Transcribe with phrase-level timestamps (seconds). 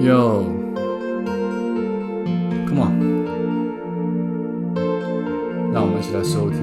[0.00, 0.80] Yo，Come
[2.82, 2.94] on，
[5.72, 6.58] 让我们一起来收听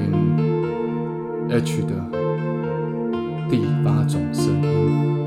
[1.49, 1.94] H 的
[3.49, 5.21] 第八种声音。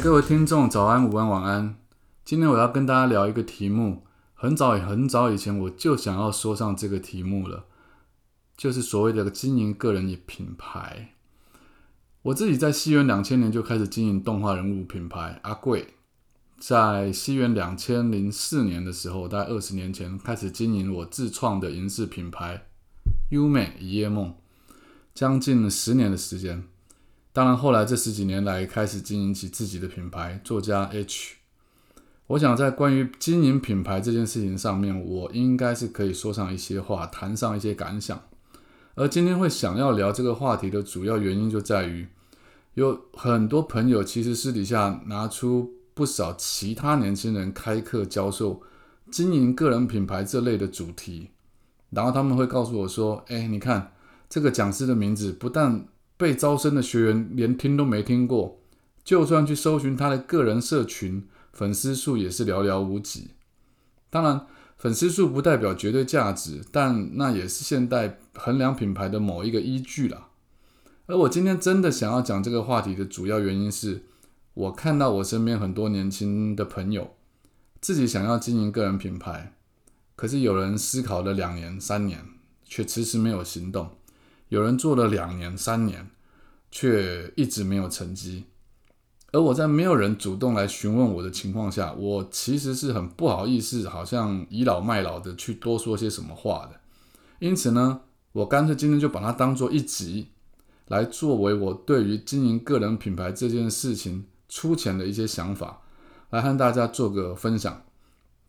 [0.00, 1.76] 各位听众，早安、午安、晚安。
[2.24, 7.66] 今天我要跟大家聊一个题目，很早很早以前我就想要说上这个题目了，
[8.56, 11.12] 就是所谓的经营个人品牌。
[12.22, 15.94] 我自己在西元两千年就开始经营动画人物品牌阿贵，
[16.58, 22.66] 在西元两千零四年的时候，大概二十年前开始经营我自创的银饰品牌
[23.28, 24.34] 优美一夜梦，
[25.14, 26.64] 将近十年的时间。
[27.34, 31.36] 当然，后来这十几年来开始经营起自己的品牌，作家 H。
[32.26, 38.22] 我想在关于经营品牌这件事情上面，我应该是可以说上一些话，谈上一些感想。
[38.96, 42.06] 而今天会想要聊这个话题的主要原因，就在于
[42.74, 48.60] 有很多朋友其实私底下拿出不少其他年轻人开课教授
[49.10, 51.30] 经营个人品牌这类的主题，
[51.88, 53.94] 然后他们会告诉我说：“哎，你看
[54.28, 55.88] 这个讲师的名字不但……”
[56.22, 58.60] 被招生的学员连听都没听过，
[59.02, 63.32] 就算去搜寻他的个人社群，粉丝数也是寥寥无几。
[64.08, 64.46] 当然，
[64.78, 70.28] 粉丝数不代表绝对价值，但那也是现代衡量品牌的某一个依据啦。
[71.06, 74.04] 而我今天真的想要讲这个话题的主要原因是，
[74.54, 77.16] 我看到我身边很多年轻的朋友
[77.80, 79.56] 自己想要经营个人品牌，
[80.14, 82.24] 可是有人思考了两年、三年，
[82.64, 83.90] 却迟迟没有行动。
[84.52, 86.10] 有人做了两年、三年，
[86.70, 88.44] 却一直没有成绩。
[89.32, 96.78] 而我在没有人主动来询问我的情况下，我其实是很不好意思，好像倚老卖老的去多说些什么话的。
[97.38, 100.28] 因此呢，我干脆今天就把它当做一集，
[100.88, 105.80] 来作为我对于经营个人品牌这件事情粗浅的一些想法，
[106.28, 107.82] 来和大家做个分享。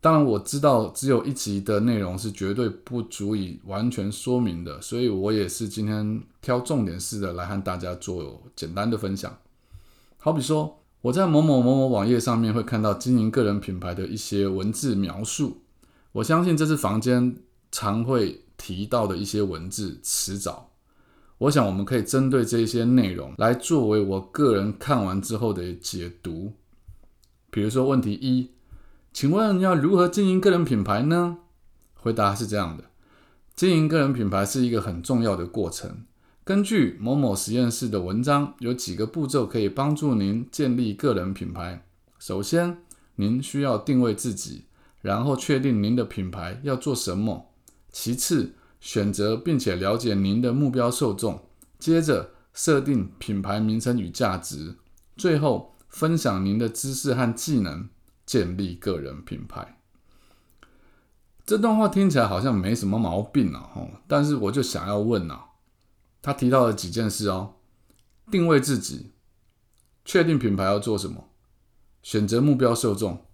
[0.04, 9.34] 当然，我知道只有一集的内容是绝对不足以完全说明的，所以我也是今天挑重点式的来和大家做简单的分享。
[10.18, 15.62] 好比说，我在某某某某网页上面会看到经营个人品牌的一些文字描述，
[16.12, 17.36] 我相信这是房间
[17.72, 20.68] 常会提到的一些文字词藻。
[21.38, 26.52] 我想我们可以针对这些内容来作为我个人看完之后的解读。
[27.50, 28.50] 比如说问题一。
[29.14, 31.38] 请问要如何经营个人品牌呢？
[31.94, 32.90] 回答是这样的：
[33.54, 36.02] 经营个人品牌是一个很重要的过程。
[36.42, 41.86] 根据某某实验室的文章，有几个步骤可以帮助您建立个人品牌。
[42.18, 42.78] 首先，
[43.14, 44.64] 您需要定位自己，
[45.00, 47.52] 然后确定您的品牌要做什么。
[47.92, 51.40] 其次，选择并且了解您的目标受众。
[51.78, 54.74] 接着，设定品牌名称与价值。
[55.16, 57.88] 最后，分享您的知识和技能。
[58.34, 59.78] 建立个人品牌，
[61.46, 63.88] 这段话听起来好像没什么毛病啊，吼！
[64.08, 65.50] 但是我就想要问啊，
[66.20, 67.54] 他提到了几件事哦：
[68.32, 69.12] 定位自己，
[70.04, 71.28] 确定品牌要做什么，
[72.02, 73.24] 选择目标受众，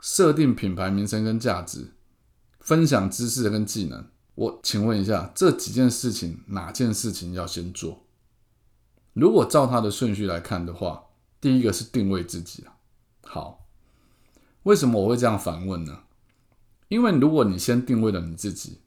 [0.00, 1.92] 设定品牌名称跟价值，
[2.60, 4.08] 分享知识跟技能。
[4.36, 8.06] 我请问一下，这几件事情哪件事情要先做？
[9.12, 11.08] 如果照他的顺序来看的话，
[11.42, 12.72] 第一个是定位自己啊，
[13.24, 13.59] 好。
[14.64, 16.00] 为什么我会这样反问呢？
[16.88, 18.80] 因为如果你先定位了你自己，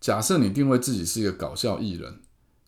[0.00, 2.20] 假设你定位自己是一个搞笑艺人，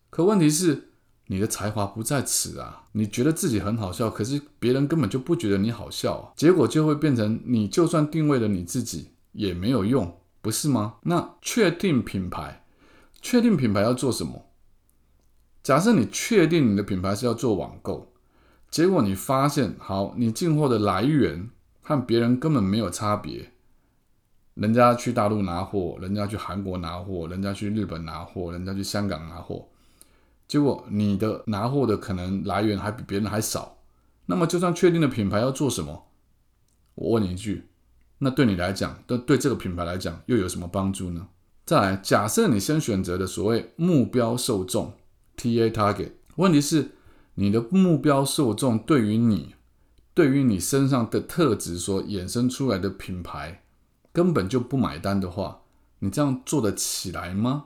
[0.09, 0.89] 可问题是
[1.27, 2.83] 你的才华不在此啊！
[2.93, 10.95] 你觉得自己很好笑，可是别人根本就不觉得你好笑，结果就会变成你就算定位了你自己也没有用，不是吗？
[11.01, 12.63] 那确定品牌，
[13.21, 14.45] 确定品牌要做什么？
[15.63, 18.13] 假设你确定你的品牌是要做网购，
[18.69, 21.49] 结果你发现，好，你进货的来源。
[21.87, 23.51] 和别人根本没有差别，
[24.55, 29.67] 人家去大陆拿货，人家去韩国拿货，人家去日本拿货，人家去香港拿货，
[30.47, 33.77] 结果你的拿货的可能来源还比别人还少。
[34.25, 36.07] 那么，就算确定的品牌要做什么，
[36.95, 37.65] 我问你一句，
[38.17, 41.27] 那对你来讲，对对这个品牌来讲又有什么帮助呢？
[41.65, 44.93] 再来，假设你先选择的所谓目标受众
[45.35, 46.91] （T A Target），问题是
[47.35, 49.54] 你的目标受众对于你。
[50.15, 53.63] 对于你身上的特质所衍生出来的品牌，
[54.13, 55.61] 根本就不买单的话，
[55.99, 57.65] 你这样做得起来吗？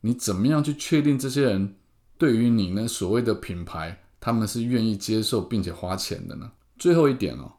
[0.00, 1.76] 你怎么样去确定这些人
[2.16, 6.50] 对于你呢所谓的品牌，他们是愿意接受并且花钱的呢？
[6.78, 7.52] 最后一点哦，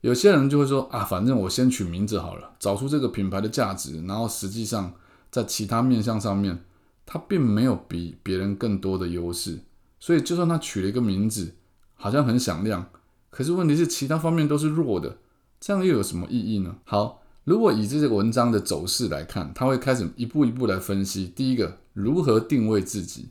[0.00, 4.94] 有些人就会说啊，反正我先取名字好了，找出这个品牌的价值，然后实际上
[5.30, 6.64] 在其他面向上面，
[7.04, 9.60] 它并没有比别人更多的优势，
[10.00, 11.54] 所以就算他取了一个名字，
[11.94, 12.88] 好像很响亮，
[13.30, 15.18] 可是问题是其他方面都是弱的，
[15.60, 16.76] 这样又有什么意义呢？
[16.84, 23.30] 好，如果以这个文章的走势来看，他会开始一步一步来分析，第一个如何定位自己，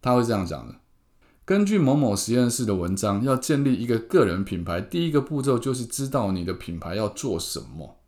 [0.00, 0.76] 他会这样讲的。
[1.44, 7.98] 根据某某实验室的文章，要建立一个个人品牌，第一个步骤就是知道你的品牌要做什么，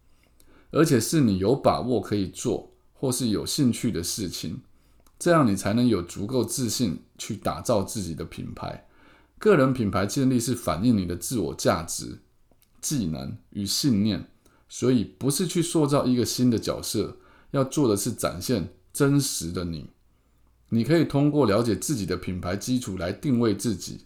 [0.70, 4.60] 而且是你有把握可以做或是有兴趣的事情，
[5.18, 8.86] 这样你才能有足够自信去打造自己的品牌。
[9.42, 12.20] 个人品牌建立是反映你的自我价值、
[12.80, 14.28] 技能与信念，
[14.68, 17.16] 所以不是去塑造一个新的角色，
[17.50, 19.90] 要做的是展现真实的你。
[20.68, 24.02] 你可以通过了解自己的品牌基础来定位自己，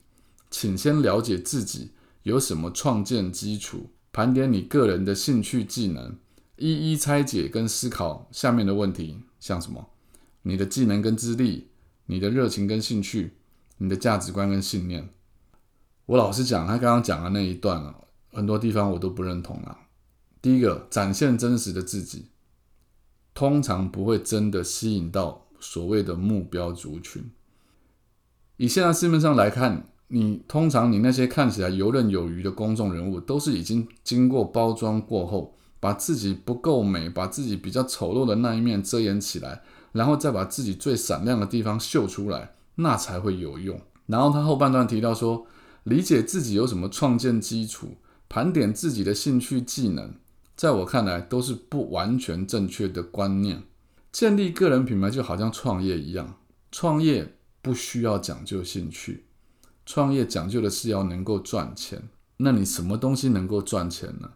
[0.50, 1.90] 请先了解自己
[2.22, 6.16] 有什么创建基础，盘点你个人的兴趣技能，
[6.56, 9.90] 一一拆解跟思考下面的问题，像什么？
[10.44, 11.68] 你的技能跟资历，
[12.06, 13.34] 你的热情跟兴趣，
[13.76, 15.10] 你的价值观跟信念。
[16.06, 17.94] 我老实讲，他刚刚讲的那一段啊，
[18.32, 19.78] 很多地方我都不认同啊。
[20.40, 22.26] 第一个，展现真实的自己，
[23.34, 25.42] 通常不会真的吸引到。
[25.58, 27.30] 所谓的目标族群，
[28.58, 39.62] 以现在市面上来看，你通常你那些看起来游刃有余的公众人物，都是已经经过包装过后，把自己不够美，把自己比较丑陋的那一面遮掩起来，
[39.92, 43.80] 然后再把自己最闪亮的地方秀出来，那才会有用。
[44.04, 45.46] 然后他后半段提到说，
[45.86, 47.96] 理解自己有什么创建基础，
[48.28, 50.14] 盘点自己的兴趣技能，
[50.56, 53.62] 在我看来都是不完全正确的观念。
[54.10, 56.40] 建立个人品牌就好像创业一样，
[56.72, 59.26] 创业不需要讲究兴趣，
[59.84, 62.02] 创业讲究的是要能够赚钱。
[62.38, 64.28] 那你什么东西能够赚钱呢？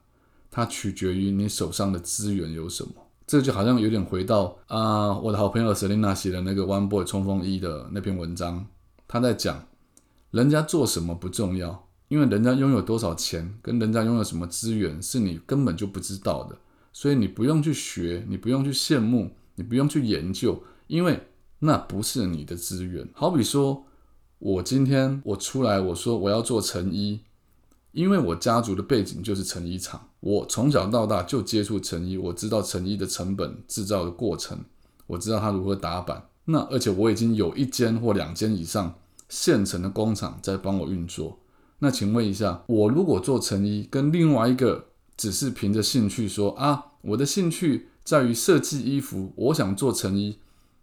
[0.52, 2.92] 它取决于你手上的资源有什么。
[3.26, 8.66] 这就好像有点回到啊，我的好朋友 Selina 写的那个 One Boy 冲锋衣的那篇文章，
[9.08, 9.66] 他在讲，
[10.30, 16.58] 人家做什么不重要，因为人家拥有多少钱，跟人家拥有什么资源是你根本就不知道的，
[16.92, 19.30] 所以你不用去学，你不用去羡慕。
[19.56, 21.20] 你不用去研究，因为
[21.58, 23.06] 那不是你的资源。
[23.12, 23.84] 好比说，
[24.38, 27.20] 我今天我出来，我说我要做成衣，
[27.92, 34.64] 因为我家族的背景就是成衣厂，我从小到大就接触成衣，我知道成衣的成本、制造的过程，
[35.08, 36.28] 我知道它如何打版。
[36.46, 38.94] 那而且我已经有一间或两间以上
[39.30, 41.38] 现成的工厂在帮我运作。
[41.78, 47.86] 那请问一下，我如果做成衣，跟另外一个只是凭着兴趣说啊，我的兴趣。
[48.02, 50.38] 在于设计衣服，我想做成衣，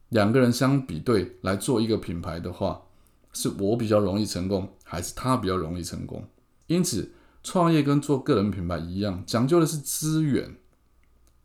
[0.10, 2.84] 两个人相比对来做一个品牌的话，
[3.34, 6.24] 是我比较容易成功，还是他比较容易成功？
[6.68, 7.12] 因此，
[7.44, 10.56] 创业跟做个人品牌一样，讲究的是资源。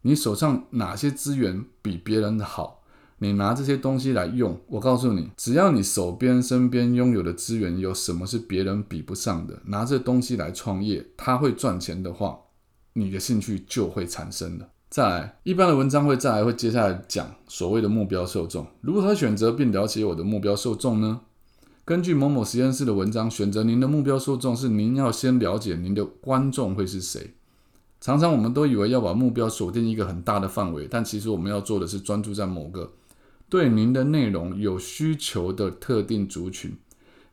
[0.03, 2.82] 你手上哪些资源比别人的好，
[3.23, 4.61] 你拿这些东西来用。
[4.67, 12.37] 我告诉你，只要你手边、身边拥有的资源有什么是别人比不上的，拿这东西来创业，他会赚钱的话，
[12.95, 14.71] 你的兴趣就会产生了。
[14.91, 21.21] 再来，一般的文章会再来会接下来讲所谓的目标受众，如何选择并了解我的目标受众呢？
[21.85, 27.35] 根据某某实验室的文章，选择您的目标受众是您要先了解您的观众会是谁。
[28.01, 32.91] 常常我们都以为要把目标锁定一个很大的范围，但其实我们要做的是专注在某个
[33.53, 36.75] 对您的内容有需求的特定族群。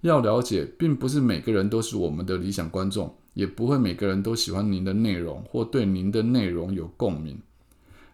[0.02, 7.40] 要了解，并不是每个人都是我们的理想观众，也不会每个人都喜欢您的内容或对您的内容有共鸣。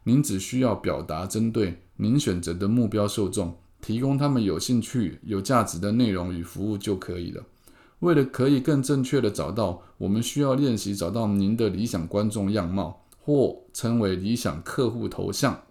[0.04, 7.44] 您只需要表达针对您选择的目标受众，提供他们有兴趣、有价值的内容与服务就可以了。
[8.02, 15.64] 为了可以更正确的找到，我们需要练习找到您的理想观众样貌，或称为理想客户头像，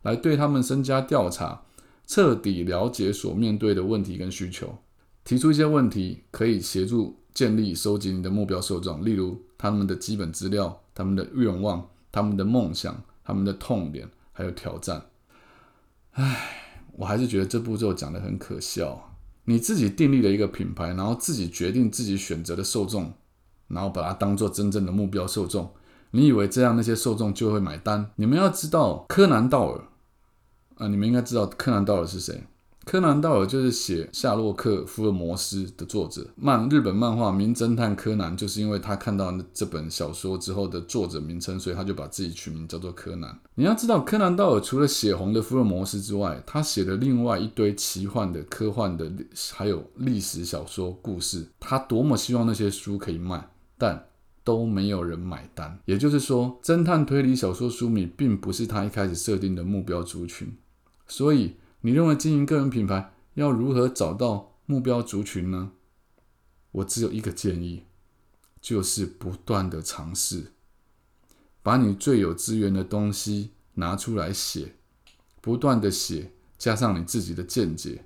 [0.00, 1.60] 来对他们深加调查，
[2.06, 4.78] 彻底了解所面对的问题跟需求，
[5.24, 13.02] 提出一些问题，可以协助建立、收集你的目标受众，例如他们的基本资料、他们的愿望、他们的梦想。
[13.26, 15.06] 他们的痛点还有挑战，
[16.12, 19.16] 唉，我还是觉得这步骤讲的很可笑。
[19.46, 23.14] 你自己订立了一个品牌，然后自己决定自己选择的受众，
[23.68, 25.72] 然后把它当做真正的目标受众，
[26.10, 28.10] 你以为这样那些受众就会买单？
[28.16, 29.88] 你们要知道，柯南道尔
[30.76, 32.44] 啊，你们应该知道柯南道尔是谁。
[32.84, 43.40] 柯南道尔就是写《夏洛克福尔摩斯》的作者，漫日本漫画《名侦探柯南》，就是因为他看到这本小说之后的作者名称，所以他就把自己取名叫做柯南。
[43.54, 49.10] 你要知道，柯南道尔除了写红的福尔摩斯之外，他写的另外一堆奇幻的、科幻的，
[49.54, 51.46] 还有历史小说故事。
[51.58, 54.08] 他多么希望那些书可以卖，但
[54.44, 55.78] 都没有人买单。
[55.86, 60.54] 也就是说，侦探推理小说书迷并不是他一开始设定的目标族群。
[61.06, 65.72] 所以，你认为经营个人品牌要如何找到目标族群呢？
[66.72, 67.84] 我只有一个建议，
[68.60, 70.52] 就是不断的尝试，
[71.62, 74.74] 把你最有资源的东西拿出来写，
[75.40, 78.04] 不断的写，加上你自己的见解，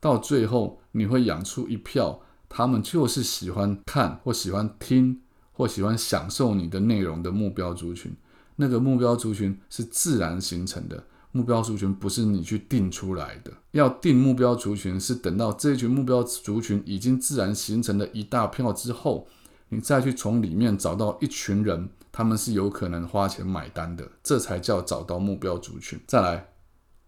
[0.00, 5.20] 到最后你会养出一票，他们就是喜欢看或喜欢听
[5.52, 8.16] 或喜欢享受你的内容的目标族群。
[8.56, 11.06] 那个目标族群是自然形成的。
[11.32, 19.26] 目标族群不是你去定出来的，要定目标族群是等到这群目标族群已经自然形成了一大票之后，
[19.68, 26.00] 你再去从里面找到一群人，他们是有可能花钱买单的，这才叫找到目标族群。
[26.06, 26.48] 再来，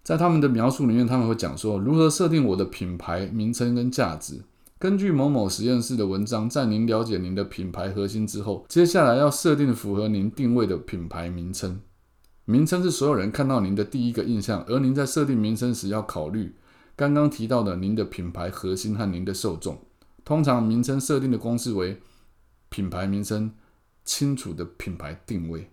[0.02, 4.42] 在他们的描述里面，他们会讲说如何设定我的品牌名称跟价值。
[4.78, 11.80] 根据某某实验室的文章，在您了解您的品牌核心之后，接下来要设定符合您定位的品牌名称。
[12.44, 16.56] 名称是所有人看到您的第一个印象，而您在设定名称时要考虑
[16.96, 19.80] 刚刚提到的您的品牌核心和您的受众。
[20.24, 22.00] 通常名称设定的公式为
[22.68, 23.52] 品牌名称
[24.04, 25.70] 清楚的品牌定位。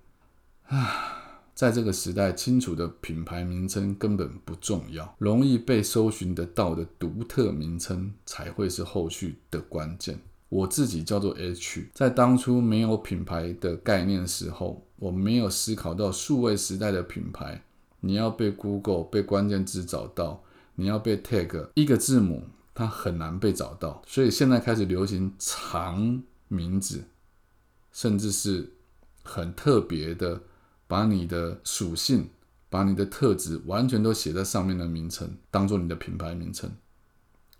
[0.67, 10.19] 啊，在这个时代，清楚的品牌名称根本不重要，容易被搜寻得到的独特名称才会是后续的关键。
[10.49, 17.63] 我自己叫做 H，在当初没有品牌的概念时候，我没有思考到数位时代的品牌，
[17.99, 20.43] 你要被 Google 被关键字找到，
[20.75, 24.01] 你要被 tag 一个字母，它很难被找到。
[24.07, 27.03] 所以现在开始流行长名字，
[27.91, 28.71] 甚至是
[29.23, 30.41] 很特别的，
[30.87, 32.29] 把你的属性、
[32.69, 36.71] 把你的特质完全都写在上面的名称，当做你的品牌名称。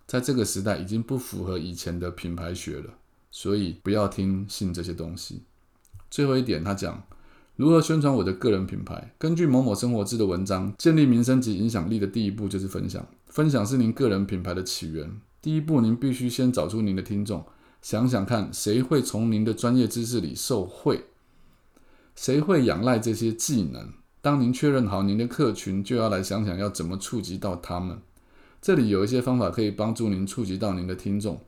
[0.08, 2.94] 在这个时代已经不符合以前的品牌学了，
[3.30, 5.44] 所以不要听信这些东西。
[6.10, 7.04] 最后一点，他讲
[7.58, 9.14] 如何宣传我的个人品牌。
[9.18, 13.06] 根据某某生活志的文章，建立名声及影响力的第一步就是分享。
[13.26, 15.20] 分享是您个人品牌的起源。
[15.42, 17.46] 第一步，您必须先找出您的听众，
[17.82, 21.06] 想想看谁会从您的专业知识里受惠，
[22.16, 23.90] 谁会仰赖这些技能。
[24.22, 28.00] 当您确认好您的客群，就要来想想要怎么触及到他们。
[28.62, 31.40] 这里有一些方法可以帮助您触及到您的听众：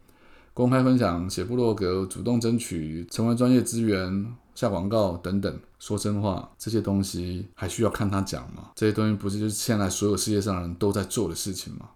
[0.54, 5.60] 公开分享、写部落格、主动争取、成为专业资源、下广告等等。
[5.80, 8.72] 说真话，这些东西还需要看他讲吗？
[8.76, 11.92] 这些东西不是就是现在所有世界上人都在做的事情吗？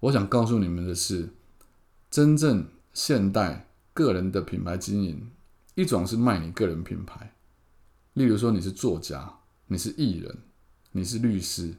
[0.00, 1.28] 我想告诉你们的是，
[2.10, 5.30] 真正现代个人的品牌经营，
[5.74, 7.34] 一种是卖你个人品牌，
[8.14, 9.34] 例如说你是作家，
[9.66, 10.38] 你是艺人，
[10.92, 11.74] 你是律师。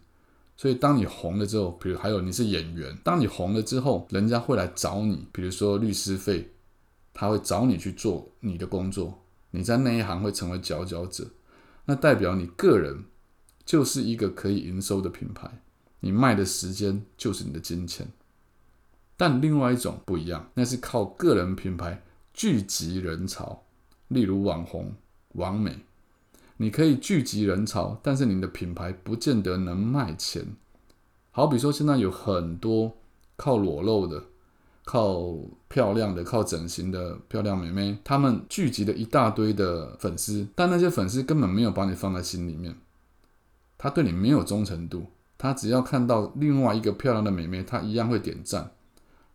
[0.58, 6.52] 所以，当你红了之后，比如还有你是演员，当你红了之后，人家会来找你，比如说律师费，
[7.14, 11.28] 他会找你去做你的工作，你在那一行会成为佼佼者，
[11.86, 13.06] 那代表你个人
[13.66, 15.64] 就是一个可以营收的品牌，
[16.02, 18.08] 你卖的时间就是你的金钱。
[19.18, 22.04] 但另外一种不一样，那是靠个人品牌
[22.34, 23.64] 聚集人潮，
[24.10, 24.94] 例如网红、
[25.34, 25.86] 网美。
[26.62, 30.46] 你可以聚集人潮，但是你的品牌不见得能卖钱。
[31.32, 33.00] 好比说，现在有很多
[33.36, 34.26] 靠裸露的、
[34.86, 35.34] 靠
[35.68, 42.76] 漂亮的、靠整形的漂亮妹妹，她们聚集了一大堆的粉丝，但那些粉丝根本没有把你放在心里面，
[43.80, 45.08] 他对你没有忠诚度，
[45.40, 48.70] 他只要看到另外一个漂亮的妹妹，他一样会点赞。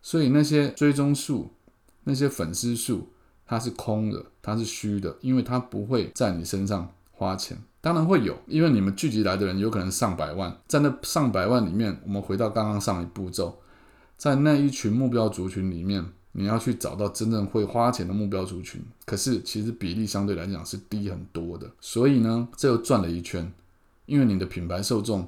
[0.01, 1.49] 所以那些追踪数、
[2.05, 3.09] 那些粉丝数，
[3.45, 6.93] 它是空的，它是虚的，因为它不会在你身上。
[7.17, 7.57] 花钱。
[7.81, 13.59] 当然会有，因为你们聚集来的人有可能上百万，在那上百万里面，我们回到刚刚上一步骤，
[14.17, 23.51] 在那一群目标族群里面，你要去找到真正会花钱的目标族群，可是其实比例相对来讲是低很多的，所以呢，这又转了一圈，
[24.05, 25.27] 因为你的品牌受众。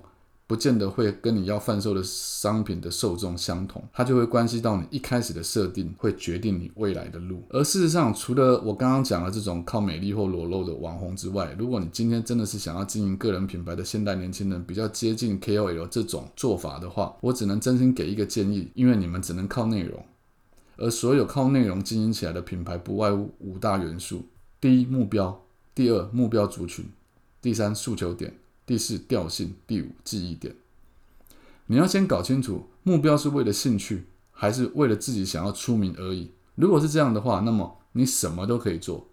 [0.49, 7.43] 不见得会跟你要贩售的商品的受众相同，它就会关系到你一开始的设定，会决定你未来的路。
[7.51, 20.03] 而事实上，除了我刚刚讲的这种靠美丽或裸露的网红之外，如果你今天真的是想要经营个人品牌的现代年轻人，比较接近 KOL 这种做法的话，我只能真心给一个建议，因为你们只能靠内容，
[20.77, 24.25] 而所有靠内容经营起来的品牌，不外乎五大元素：
[24.59, 25.31] 第一，目标；
[25.75, 26.85] 第二，目标族群；
[27.39, 28.33] 第三，诉求点。
[28.69, 30.55] 第四调性，第五记忆点。
[31.65, 36.33] 你要先搞清楚目标是为了兴趣，还是为了自己想要出名而已。
[36.53, 39.07] 如果是这样的话，那么你什么都可以做，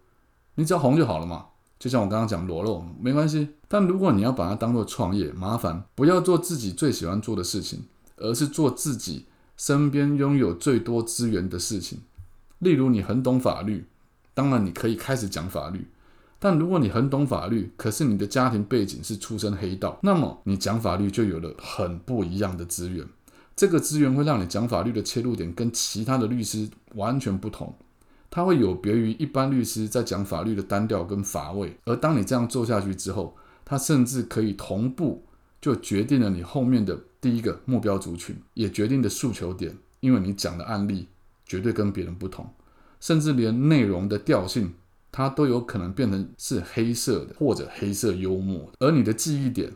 [0.53, 1.47] 你只要红就好了嘛。
[1.79, 7.85] 就像我刚刚讲裸露没关系，但如果你要把它当做创业，麻烦不要做自己最喜欢做的事情，
[8.17, 9.25] 而是做自己
[9.57, 12.01] 身边拥有最多资源的事情。
[12.59, 13.87] 例如，你很懂法律，
[14.35, 15.87] 当然你可以开始讲法律。
[16.39, 23.07] 但如果你很懂法律，可是你的家庭背景是出身黑道，那么你讲法律就有了很不一样的资源。
[23.55, 27.75] 这个资源会让你讲法律的切入点跟其他的律师完全不同，
[28.29, 31.75] 它会有别于一般律师在讲法律的单调跟乏味。
[31.85, 35.25] 而当你这样做下去之后，它甚至可以同步
[35.59, 41.07] 就决定了你后面的第一个目标族群，也决定的诉求点，因为你讲的案例
[41.47, 42.47] 绝对跟别人不同，
[42.99, 44.75] 甚至连内容的调性。
[45.17, 49.71] 它都有可能变成是黑色的或者黑色幽默，而你的记忆点，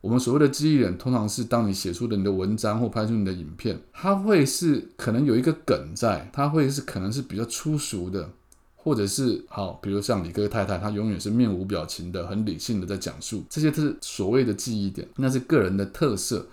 [0.00, 8.28] 我们所谓的记忆点，通常是当你写出的你的文章或拍出你的影片，它会是可能有一个梗在，它会是可能是比较粗俗的，
[8.74, 16.44] 或者是好，比如像李哥太太，她永远是面无表情的，很理性的在讲述，这些都是所谓的记忆点，那是个人的特色。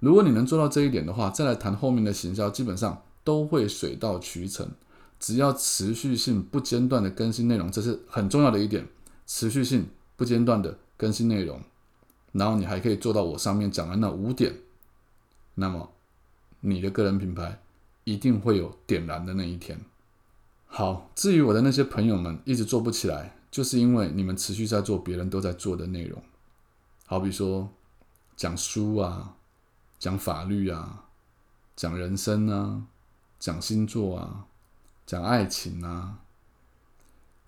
[0.00, 4.66] 如果你能做到这一点的话，再来谈后面的行销，基本上都会水到渠成。
[5.20, 8.88] 只要持续性不间断的更新内容，这是很重要的一点。
[9.26, 11.62] 持续性不间断的更新内容，
[12.32, 14.52] 然后你还可以做到我上面讲的那五点，
[15.54, 15.92] 那么
[16.58, 17.60] 你的个人品牌
[18.02, 19.78] 一定会有点燃的那一天。
[20.66, 26.20] 好，至于我的那些朋友们一直做不起来，就是因为你们持续在做别人都在做的内容，
[27.06, 27.72] 好比说
[28.36, 29.36] 讲书啊，
[29.98, 31.04] 讲法律啊，
[31.76, 32.86] 讲人生啊，
[33.38, 34.46] 讲星座啊。
[35.10, 36.20] 讲爱情啊，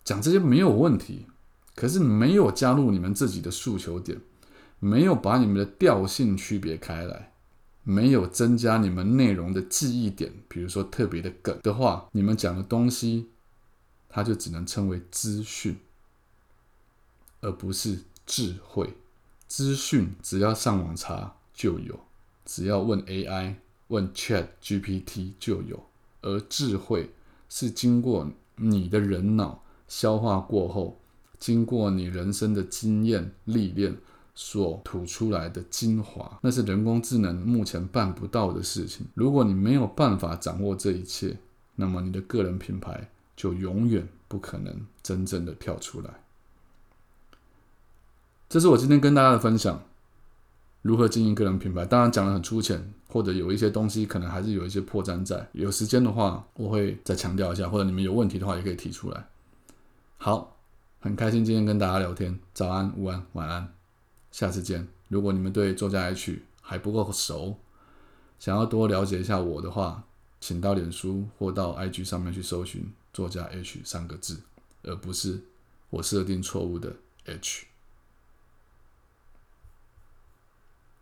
[0.02, 1.26] 讲这些没有问题，
[1.76, 4.21] 可是没有加入你们自己的诉求点，
[4.81, 7.33] 没有把你们的调性区别开来，
[7.85, 13.28] 没有增加你们内容的记忆点，比如说特别的梗的话，你们讲的东西，
[14.09, 15.78] 它就只能称为资讯，
[17.42, 18.95] 而不是智慧。
[19.47, 22.00] 资讯只要上网查就有，
[22.45, 23.54] 只要问 AI、
[23.87, 25.87] 问 Chat GPT 就有，
[26.23, 27.12] 而智慧。
[27.55, 30.99] 是经过你的人脑消化过后，
[31.39, 33.95] 经过你人生的经验历练
[34.35, 39.07] 所吐出来的精华，那是人工智能目前办不到的事情。
[39.12, 41.37] 如果你没有办法掌握这一切，
[41.77, 46.09] 那么你的个人品牌就永远不可能真正的跳出来。
[48.49, 49.83] 这是我今天跟大家的分享。
[50.83, 51.87] 如何经营个人品牌？
[51.87, 55.49] 当然讲的很粗浅，或者有一些东西可能还是有一些破绽在。
[55.53, 59.29] 有时间的话，我会再强调一下，或者你们有问题的话也可以提出来。
[60.18, 60.59] 好，
[61.01, 63.73] 很开心今天跟大家聊天，早安、午安、晚安，
[64.33, 64.88] 下次见。
[65.09, 67.59] 如果你们对作家 H 还不够熟，
[68.40, 70.03] 想要多了解一下我的话，
[70.40, 74.40] 请到脸书或到 IG 上面去搜寻作家 H 三个字，
[74.83, 75.42] 而不是
[75.90, 77.66] 我设定错误的 H。